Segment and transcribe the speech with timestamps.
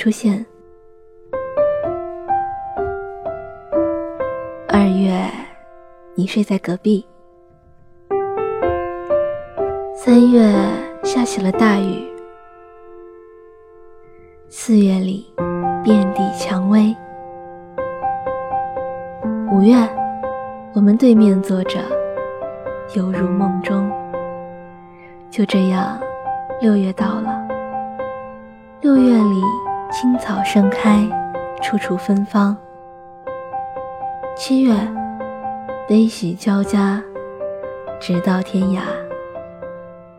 [0.00, 0.42] 出现。
[4.66, 5.30] 二月，
[6.14, 7.04] 你睡在隔壁。
[9.94, 10.40] 三月
[11.02, 12.10] 下起了大雨。
[14.48, 15.30] 四月里，
[15.84, 16.96] 遍地蔷薇。
[19.52, 19.76] 五月，
[20.74, 21.78] 我们对面坐着，
[22.94, 23.92] 犹如梦中。
[25.28, 26.00] 就这样，
[26.58, 27.46] 六月到了。
[28.80, 29.42] 六月里，
[29.92, 31.04] 青草盛开，
[31.60, 32.56] 处处芬芳。
[34.36, 34.72] 七月，
[35.88, 37.02] 悲喜交加，
[37.98, 38.82] 直到天涯。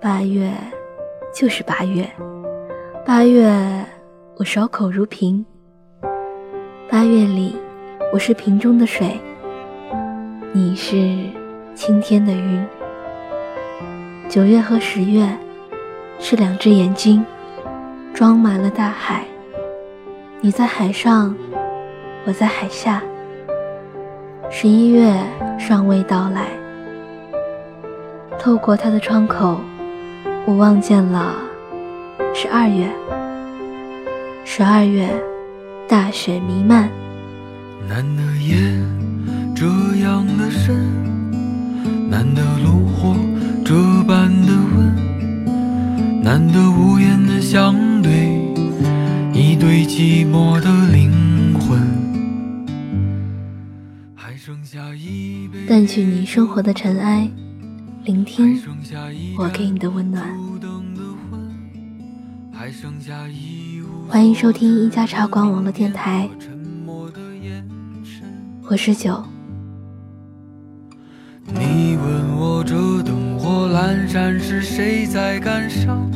[0.00, 0.52] 八月，
[1.32, 2.04] 就是八月。
[3.06, 3.48] 八月，
[4.36, 5.46] 我守口如瓶。
[6.90, 7.56] 八月里，
[8.12, 9.20] 我是瓶中的水，
[10.52, 10.96] 你是
[11.72, 12.66] 青天的云。
[14.28, 15.24] 九月和十月，
[16.18, 17.24] 是两只眼睛，
[18.12, 19.24] 装满了大海。
[20.44, 21.32] 你在海上，
[22.24, 23.00] 我在海下。
[24.50, 25.14] 十一月
[25.56, 26.48] 尚未到来，
[28.40, 29.60] 透过他的窗口，
[30.44, 31.36] 我望见了
[32.34, 32.88] 十二月。
[34.44, 35.08] 十二月，
[35.88, 36.90] 大雪弥漫。
[37.88, 38.56] 难得夜
[39.54, 39.64] 这
[40.04, 40.74] 样的深，
[42.10, 43.14] 难得炉火。
[43.64, 43.76] 这
[44.08, 48.41] 般的吻，难得无言的相对，
[49.62, 51.80] 对寂寞的灵魂。
[54.12, 57.30] 还剩下一杯淡去你生活的尘埃，
[58.02, 58.60] 聆听
[59.38, 60.36] 我给你的温暖。
[64.08, 66.28] 欢迎收听一家茶馆网络电台，
[68.68, 69.24] 我是九。
[71.46, 73.38] 你问我这灯。
[73.38, 76.10] 火阑珊是，谁在感伤？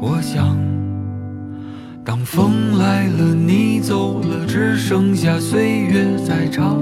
[0.00, 0.56] 我想，
[2.06, 6.78] 当风来了，你走了，只剩下岁月在唱。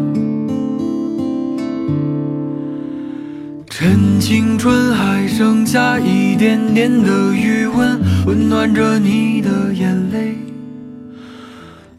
[3.70, 10.36] 趁青春还剩下一点点的余温，温暖着你的眼泪。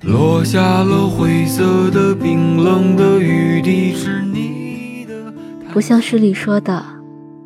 [0.04, 5.34] 落下了灰色的、冰冷的雨滴，是你的。
[5.74, 6.86] 不像诗里说的。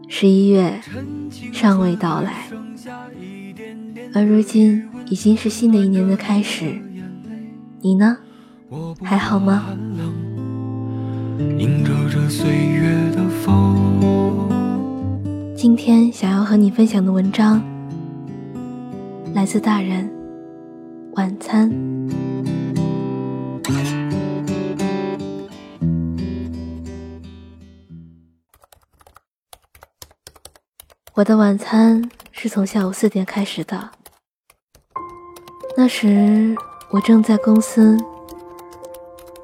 [0.09, 0.73] 十一月
[1.53, 2.49] 尚未到来，
[4.13, 6.79] 而如今已经是新的一年的开始。
[7.81, 8.15] 你呢？
[9.03, 9.65] 还好吗？
[15.55, 17.59] 今天想要和你分享的文章
[19.33, 20.07] 来自大人
[21.13, 21.71] 晚餐。
[31.15, 33.89] 我的晚餐是从下午四点开始的。
[35.81, 36.53] 那时
[36.89, 37.97] 我正在公司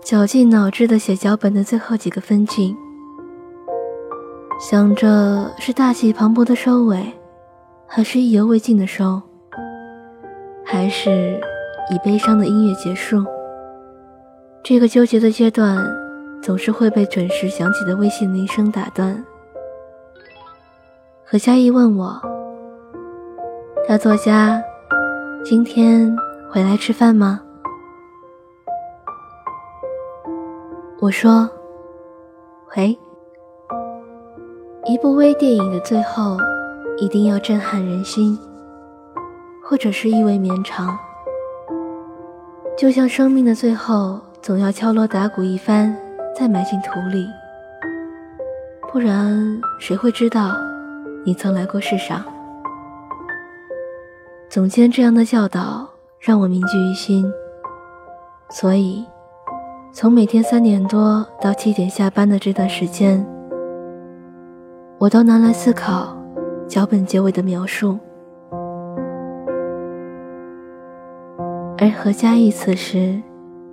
[0.03, 2.75] 绞尽脑汁的写脚本的最后几个分镜，
[4.59, 7.13] 想着是大气磅礴的收尾，
[7.87, 9.21] 还是意犹未尽的收，
[10.65, 11.39] 还是
[11.89, 13.23] 以悲伤的音乐结束。
[14.61, 15.87] 这个纠结的阶段，
[16.43, 19.23] 总是会被准时响起的微信铃声打断。
[21.23, 22.21] 何佳怡问我
[23.87, 24.61] ：“大作家，
[25.47, 26.11] 今天
[26.49, 27.39] 回来吃饭吗？”
[30.99, 31.47] 我说
[32.75, 32.97] ：“喂。”
[34.89, 36.35] 一部微电影的最后，
[36.97, 38.35] 一定要震撼人心，
[39.63, 40.97] 或者是意味绵长。
[42.75, 45.95] 就像生命的最后，总要敲锣打鼓一番，
[46.35, 47.27] 再埋进土里，
[48.91, 50.55] 不然谁会知道？
[51.23, 52.25] 你曾来过世上，
[54.55, 55.85] 总监这样的教导
[56.17, 57.29] 让我铭记于心。
[58.51, 59.05] 所以，
[59.91, 63.21] 从每天三点多到七点下班的这段时间，
[64.97, 66.15] 我都拿来思考
[66.69, 67.99] 脚本结尾的描述。
[71.77, 73.21] 而何佳艺此时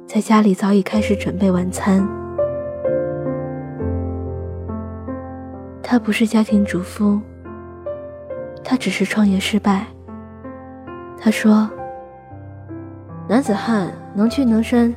[0.04, 2.04] 在家里早已开始准备晚餐，
[5.80, 7.20] 他不是家庭主妇。
[8.64, 9.86] 他只是创业失败。
[11.24, 11.70] 他说
[13.30, 14.92] ：“男子汉能屈能伸，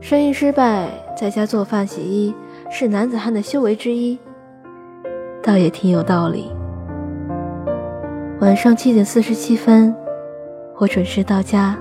[0.00, 2.34] 生意失败在家做饭洗衣
[2.68, 4.18] 是男子汉的修为之一。”
[5.40, 6.50] 倒也挺有道理。
[8.40, 9.94] 晚上七点四十七分，
[10.78, 11.78] 我准时到家。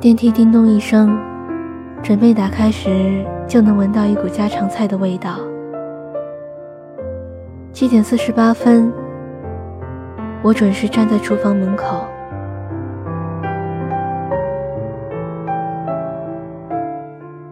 [0.00, 1.14] 电梯叮咚一声，
[2.02, 5.36] 准备打开时，就能闻到一股家常菜的味道。
[7.70, 8.90] 七点四十八分，
[10.42, 12.06] 我准时站在厨房门口。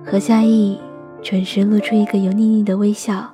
[0.02, 0.80] 何嘉译
[1.22, 3.30] 准时露出一个油腻腻的微笑。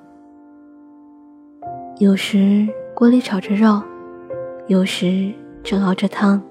[1.98, 3.80] 有时锅里炒着肉
[4.66, 6.42] 有时正熬着汤。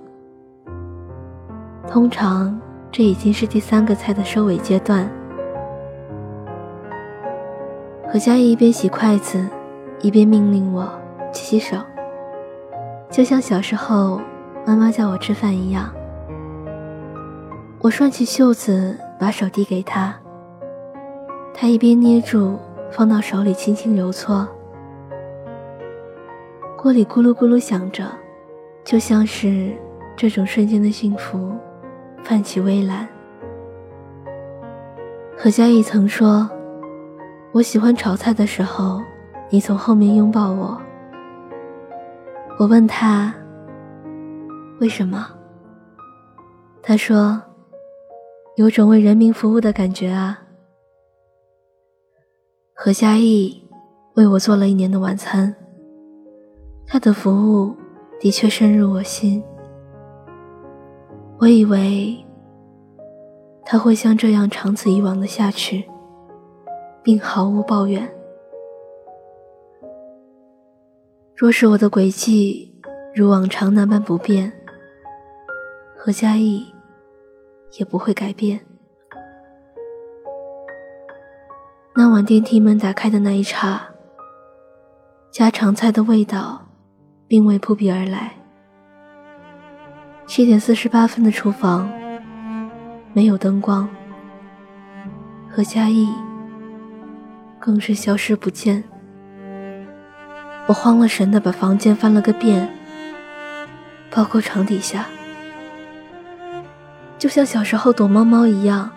[1.85, 2.57] 通常
[2.89, 5.11] 这已经是第三个菜的收尾阶段。
[8.07, 9.45] 何嘉译一边洗筷子
[10.01, 10.89] 一边命令我
[11.33, 11.92] 洗洗手。
[13.13, 14.19] 就像小时候
[14.65, 15.93] 妈妈叫我吃饭一样。
[17.79, 20.15] 我顺起袖子，把手递给他，
[21.53, 22.57] 他一边捏住，
[22.89, 24.47] 放到手里轻轻揉搓。
[26.75, 28.03] 锅里咕噜咕噜响着，
[28.83, 29.71] 就像是
[30.17, 31.51] 这种瞬间的幸福，
[32.23, 33.07] 泛起微澜。
[35.37, 36.49] 何佳艺曾说
[37.53, 38.99] ：“我喜欢炒菜的时候，
[39.51, 40.81] 你从后面拥抱我。”
[42.59, 43.33] 我问他
[44.79, 45.27] ：“为什么？”
[46.81, 47.41] 他说
[48.55, 50.39] ：“有种为人民服务的感觉啊。”
[52.75, 53.61] 何佳艺
[54.15, 55.53] 为我做了一年的晚餐。
[56.85, 57.75] 他的服务
[58.19, 59.43] 的确深入我心。
[61.39, 62.15] 我以为
[63.65, 65.83] 他会像这样长此以往的下去，
[67.01, 68.07] 并毫无抱怨。
[71.43, 72.73] 若是我的轨迹
[73.13, 74.49] 如往常那般不变，
[75.93, 76.65] 何嘉义
[77.77, 78.57] 也不会改变。
[81.97, 83.89] 那晚电梯门打开的那一刹，
[85.31, 86.61] 家常菜的味道。
[87.27, 88.31] 并未扑鼻而来。
[90.25, 91.91] 七点四十八分的厨房
[93.11, 93.89] 没有灯光，
[95.49, 96.07] 何嘉义
[97.59, 98.81] 更是消失不见。
[100.65, 102.73] 我慌了神的把房间翻了个遍，
[104.09, 105.05] 包括床底下，
[107.19, 108.89] 就像小时候躲猫猫一样，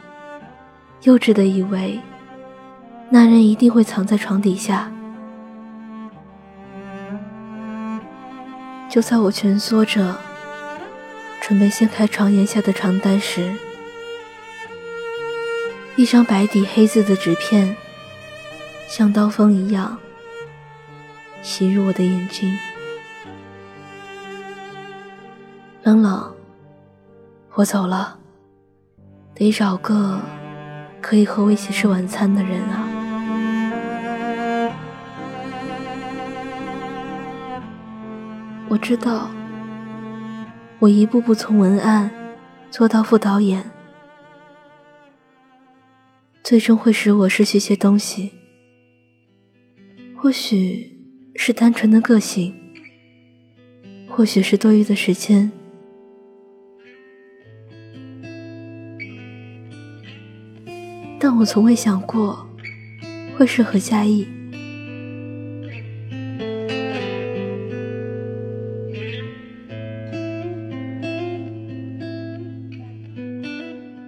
[1.02, 2.00] 幼稚的以为
[3.10, 4.92] 那人一定会藏在床底下。
[8.88, 10.16] 就在我蜷缩着，
[11.42, 13.52] 准备掀开床沿下的床单时，
[15.96, 17.76] 一张白底黑字的纸片，
[18.88, 19.98] 像刀锋一样
[21.46, 22.52] 袭入我的眼睛。
[25.84, 26.34] 冷冷，
[27.52, 28.18] 我走了，
[29.32, 30.20] 得找个
[31.00, 32.88] 可以和我一起吃晚餐的人啊。
[38.68, 39.30] 我知道，
[40.80, 42.10] 我一步步从文案
[42.72, 43.70] 做到副导演，
[46.42, 48.32] 最终会使我失去些东西。
[50.16, 50.95] 或许
[51.46, 52.52] 是单纯的个性，
[54.08, 55.52] 或许是多余的时间，
[61.20, 62.44] 但我从未想过
[63.38, 64.26] 会是何嘉义。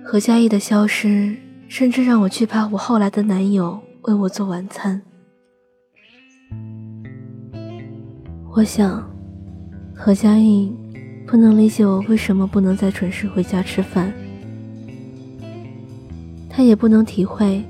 [0.02, 1.36] 何嘉义的消失，
[1.68, 5.00] 甚至让我惧怕我后来的男友为我做晚餐。
[8.58, 9.08] 我想，
[9.94, 10.74] 何嘉义
[11.28, 14.12] 不能理解我为什么不能再准时回家吃饭，
[16.50, 17.64] 他也不能体会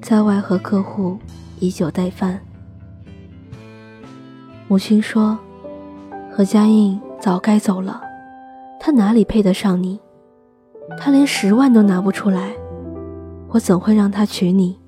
[0.00, 1.18] 在外和客户
[1.60, 2.40] 以酒代饭。
[4.66, 5.38] 母亲说
[6.32, 8.00] ：“何嘉印早该走了，
[8.80, 10.00] 他哪里配得上你？”
[10.98, 12.54] 他连十万都拿不出来，
[13.48, 14.78] 我怎会让他娶你？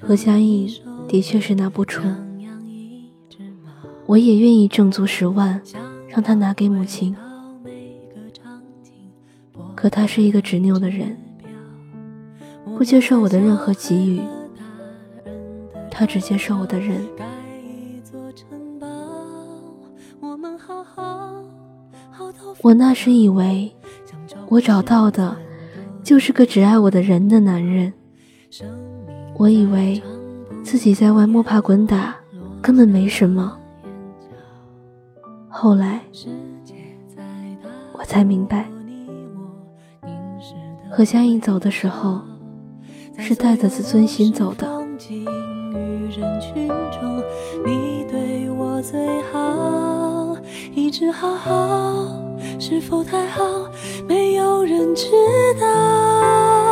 [0.00, 2.02] 何嘉义的确是拿不出，
[4.06, 5.60] 我也愿意挣足十万
[6.08, 7.14] 让他拿给母亲。
[9.74, 11.16] 可他是一个执拗的人，
[12.76, 14.20] 不接受我的任何给予，
[15.90, 17.00] 他只接受我的人。
[22.62, 23.72] 我那时以为，
[24.48, 25.36] 我找到的，
[26.02, 27.92] 就是个只爱我的人的男人。
[29.38, 30.02] 我以为，
[30.64, 32.16] 自己在外摸爬滚打，
[32.60, 33.56] 根本没什么。
[35.48, 36.00] 后来，
[37.92, 38.68] 我才明白，
[40.90, 42.20] 何佳颖走的时候，
[43.16, 44.66] 是带着自尊心走的。
[48.80, 50.36] 最好，
[50.72, 52.06] 一直好好。
[52.60, 53.42] 是否太好，
[54.06, 55.06] 没有人知
[55.60, 56.67] 道。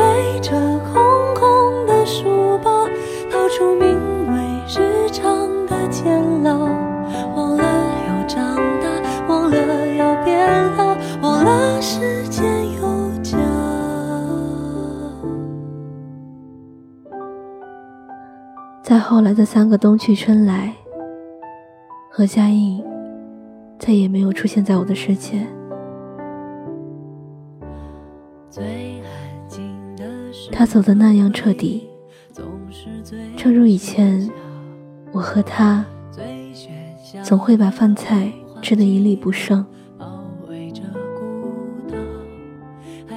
[0.00, 0.52] 背着
[0.90, 2.88] 空空的书包
[3.30, 3.86] 逃出名
[4.32, 6.56] 为日常的监牢
[7.36, 7.62] 忘了
[8.08, 8.88] 要长大
[9.28, 12.42] 忘了要变老忘了时间
[12.76, 13.36] 有脚
[18.82, 20.72] 在后来的三个冬去春来
[22.10, 22.82] 何嘉译
[23.78, 25.59] 再也没有出现在我的世界。
[30.52, 31.88] 他走的那样彻底，
[33.36, 34.30] 正如以前，
[35.12, 35.84] 我和他
[37.22, 38.30] 总会把饭菜
[38.60, 39.64] 吃得一粒不剩。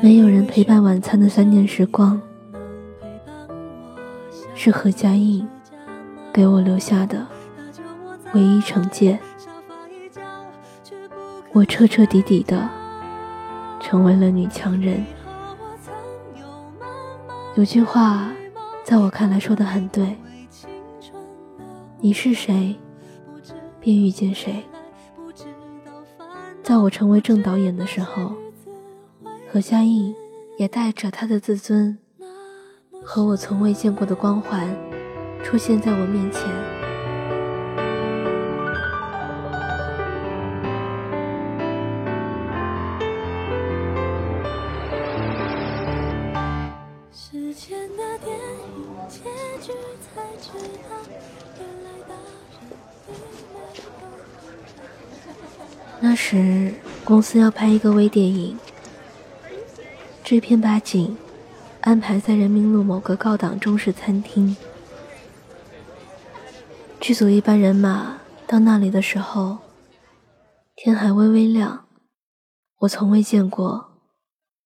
[0.02, 2.22] 没有人陪伴晚餐的三年时光，
[4.56, 5.48] 是何家印
[6.34, 7.26] 给我留下的
[8.34, 9.20] 唯一惩戒。
[11.54, 12.70] 我彻彻底底的
[13.80, 15.06] 成为了女强人。
[17.56, 18.32] 有句话，
[18.84, 20.18] 在我看来说的很对：
[22.00, 22.76] 你是谁，
[23.80, 24.64] 便遇见谁。
[26.64, 28.34] 在我成为正导演的时候，
[29.52, 30.16] 何家印
[30.58, 31.96] 也带着他的自尊
[33.04, 34.68] 和我从未见过的光环，
[35.44, 36.73] 出现在我面前。
[56.06, 56.74] 那时
[57.06, 58.60] 公司要拍一个微电影，
[60.22, 61.18] 制片把景
[61.80, 64.54] 安排在人民路某个高档中式餐厅。
[67.00, 69.60] 剧组一班人马到那里的时候，
[70.76, 71.86] 天还微微亮。
[72.80, 74.02] 我从未见过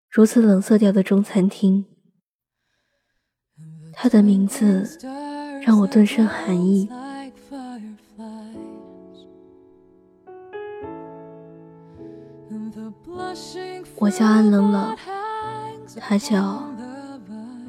[0.09, 1.85] 如此冷色调的中餐厅。
[3.93, 4.99] 它的名字
[5.61, 6.89] 让我顿生寒意。
[13.99, 14.95] 我叫安冷冷，
[15.99, 16.63] 他叫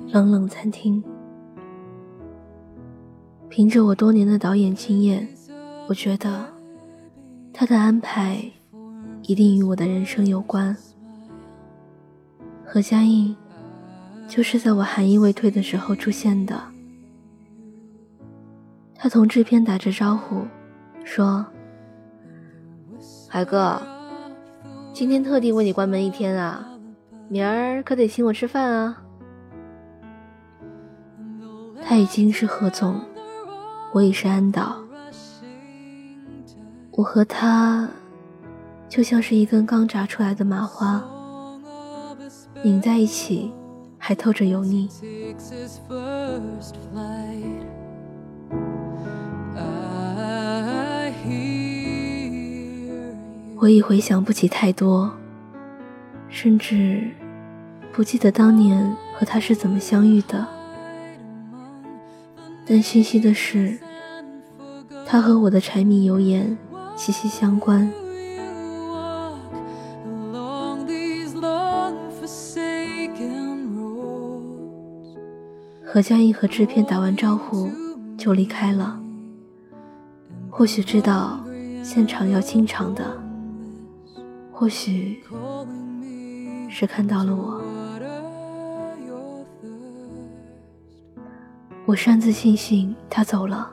[0.08, 1.02] 冷冷餐厅。
[3.49, 5.26] 凭着我多年的导演经验，
[5.88, 6.44] 我觉得
[7.52, 8.44] 他的安排
[9.23, 10.76] 一定与我的人生有关。
[12.62, 13.35] 何家印
[14.28, 16.61] 就是在我寒意未退的时候出现的。
[18.94, 20.47] 他同制片打着招呼，
[21.04, 21.47] 说
[23.30, 23.80] ：“海哥。”
[24.98, 26.68] 今天特地为你关门一天啊，
[27.28, 29.00] 明儿可得请我吃饭啊！
[31.80, 33.00] 他已经是何总，
[33.92, 34.76] 我已是安导，
[36.90, 37.88] 我和他
[38.88, 41.00] 就像是一根刚炸出来的麻花，
[42.64, 43.52] 拧在一起
[43.98, 44.88] 还透着油腻。
[53.60, 55.12] 我已回想不起太多，
[56.28, 57.10] 甚至
[57.92, 60.46] 不记得当年和他是怎么相遇的。
[62.64, 63.76] 但清晰的是，
[65.04, 66.56] 他和我的柴米油盐
[66.94, 67.90] 息息相关。
[75.84, 77.68] 何佳印和制片打完招呼
[78.16, 79.00] 就离开了，
[80.48, 81.40] 或许知道
[81.82, 83.27] 现场要清场的。
[84.58, 85.22] 或许
[86.68, 87.62] 是看到了我，
[91.86, 93.70] 我擅自庆幸他走了。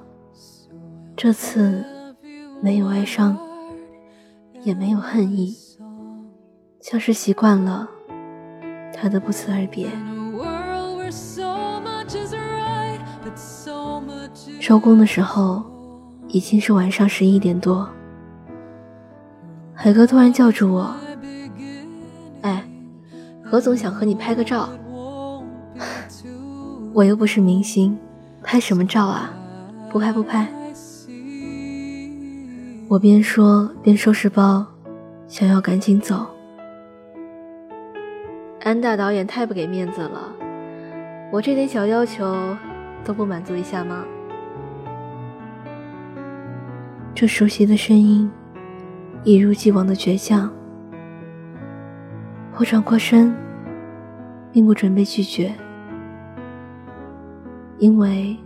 [1.18, 1.84] 这次
[2.62, 3.36] 没有哀伤，
[4.62, 5.58] 也没有恨意，
[6.82, 7.90] 像是习惯了
[8.94, 9.90] 他的不辞而别。
[14.60, 15.64] 收工的时候
[16.28, 17.90] 已经是晚上十一点多。
[19.86, 20.96] 海哥突然叫住我
[22.42, 22.68] ：“哎，
[23.44, 24.68] 何总想和你拍个照。
[26.92, 27.96] 我又不是明星，
[28.42, 29.32] 拍什么照啊？
[29.92, 30.52] 不拍不拍。”
[32.90, 34.66] 我边说边收拾包，
[35.28, 36.26] 想要赶紧走。
[38.62, 40.34] 安大导演太不给面子了，
[41.32, 42.58] 我这点小要求
[43.04, 44.04] 都不满足一下吗？
[47.14, 48.28] 这熟悉的声音。
[49.26, 50.48] 一如既往的倔强，
[52.58, 53.36] 我转过身，
[54.52, 55.52] 并不准备拒绝，
[57.80, 58.38] 因为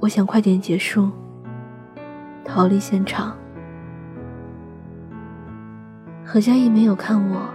[0.00, 1.08] 我想快点结束，
[2.44, 3.36] 逃离现场。
[6.24, 7.48] 何佳怡没有看我，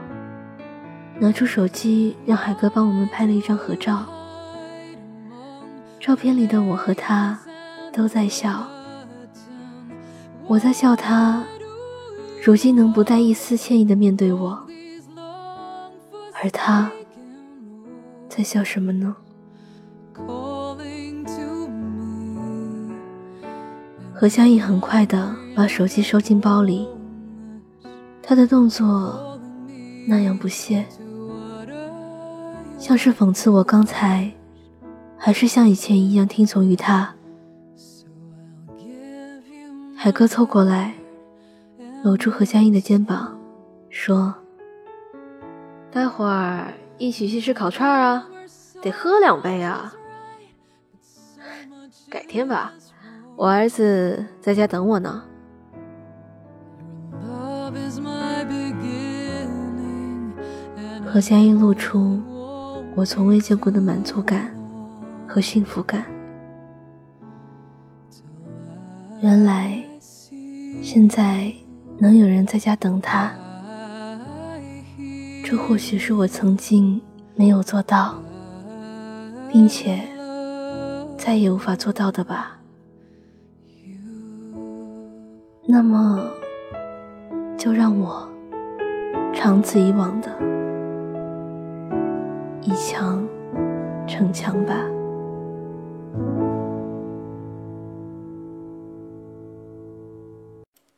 [1.19, 4.05] 拿出手机让海哥帮我们拍了一张合照。
[5.99, 7.37] 照片里的我和他
[7.91, 8.65] 都在笑，
[10.47, 11.43] 我在笑他。
[12.45, 14.61] 如今能不带一丝歉意的面对我，
[16.33, 16.91] 而他
[18.27, 19.15] 在笑什么呢？
[24.13, 26.85] 何香怡很快的把手机收进包里，
[28.21, 29.39] 他的动作
[30.05, 30.85] 那样不屑，
[32.77, 34.29] 像是讽刺我刚才
[35.17, 37.15] 还是像以前一样听从于他。
[39.95, 40.93] 海哥凑过来，
[42.03, 43.39] 搂住何香怡的肩膀，
[43.89, 44.35] 说
[45.89, 48.27] ：“待会儿一起去吃烤串啊，
[48.81, 49.93] 得喝两杯啊。
[52.09, 52.73] 改天吧。”
[53.37, 55.23] 我儿子在家等我呢。
[61.05, 62.21] 何佳音露出
[62.95, 64.53] 我从未见过的满足感
[65.25, 66.05] 和幸福感。
[69.21, 69.81] 原来
[70.81, 71.51] 现在
[71.97, 73.31] 能有人在家等他，
[75.43, 77.01] 这或许是我曾经
[77.35, 78.15] 没有做到，
[79.51, 80.01] 并且
[81.17, 82.59] 再也无法做到的吧。
[85.65, 86.29] 那么，
[87.57, 88.27] 就让我
[89.33, 90.29] 长此以往的
[92.61, 93.25] 以强
[94.05, 94.75] 逞强吧。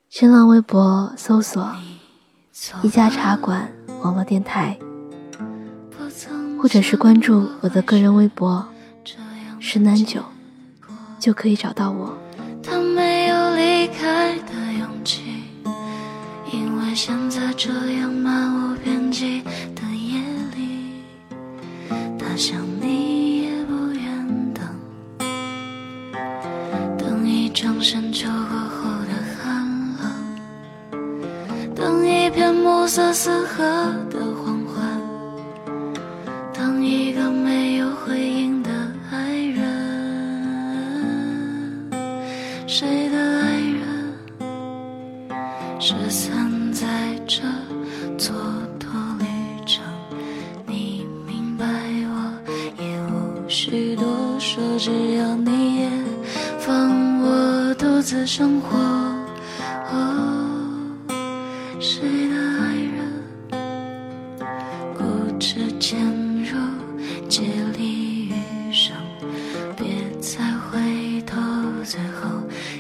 [0.10, 1.76] 新浪微博搜索
[2.84, 3.70] “一家茶馆
[4.02, 4.78] 网络电台”，
[6.62, 8.66] 或者是关注我的个人微博
[9.60, 10.22] “十南九”，
[11.20, 12.18] 就可以找到我。
[12.64, 15.44] 他没有离开的勇气，
[16.54, 19.42] 因为现在这样漫无边际
[19.76, 20.22] 的夜
[20.56, 21.04] 里，
[22.18, 24.66] 他想你也不愿等，
[26.98, 28.65] 等一场深秋过
[32.96, 33.62] 片暮色四合
[34.10, 34.82] 的黄昏，
[36.54, 38.70] 等一个没有回应的
[39.12, 39.60] 爱人。
[42.66, 43.84] 谁的爱人
[45.78, 46.88] 失散在
[47.28, 47.44] 这
[48.18, 48.32] 蹉
[48.80, 48.88] 跎
[49.20, 49.26] 旅
[49.66, 49.84] 程？
[50.66, 52.32] 你明白，我
[52.82, 54.06] 也无需多
[54.40, 55.90] 说，只要你也
[56.60, 58.85] 放我独自生活。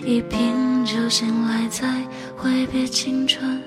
[0.05, 1.87] 一瓶酒醒来，再
[2.37, 3.59] 挥别青春，